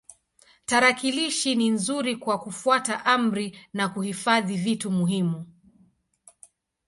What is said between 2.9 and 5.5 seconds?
amri na kuhifadhi vitu muhimu.